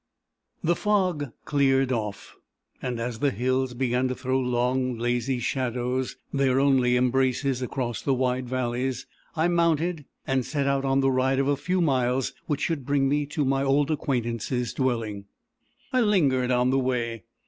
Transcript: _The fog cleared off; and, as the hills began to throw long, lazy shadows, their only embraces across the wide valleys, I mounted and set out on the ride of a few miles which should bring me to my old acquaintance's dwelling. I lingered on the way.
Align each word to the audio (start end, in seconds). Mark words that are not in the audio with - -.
_The 0.67 0.75
fog 0.75 1.29
cleared 1.45 1.91
off; 1.91 2.35
and, 2.81 2.99
as 2.99 3.19
the 3.19 3.29
hills 3.29 3.75
began 3.75 4.07
to 4.07 4.15
throw 4.15 4.39
long, 4.39 4.97
lazy 4.97 5.37
shadows, 5.37 6.17
their 6.33 6.59
only 6.59 6.97
embraces 6.97 7.61
across 7.61 8.01
the 8.01 8.15
wide 8.15 8.49
valleys, 8.49 9.05
I 9.35 9.47
mounted 9.47 10.05
and 10.25 10.43
set 10.43 10.65
out 10.65 10.85
on 10.85 11.01
the 11.01 11.11
ride 11.11 11.37
of 11.37 11.47
a 11.47 11.55
few 11.55 11.81
miles 11.81 12.33
which 12.47 12.61
should 12.61 12.83
bring 12.83 13.07
me 13.09 13.27
to 13.27 13.45
my 13.45 13.61
old 13.61 13.91
acquaintance's 13.91 14.73
dwelling. 14.73 15.25
I 15.93 16.01
lingered 16.01 16.49
on 16.49 16.71
the 16.71 16.79
way. 16.79 17.21